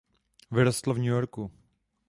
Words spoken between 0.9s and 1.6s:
v New Yorku.